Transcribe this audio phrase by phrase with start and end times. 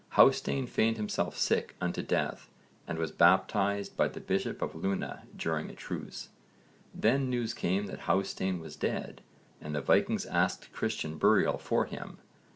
[0.13, 2.49] Hásteinn feigned himself sick unto death
[2.87, 6.29] and was baptised by the bishop of Luna during a truce.
[6.91, 9.21] Then news came that Hásteinn was dead
[9.61, 12.17] and the Vikings asked Christian burial for him.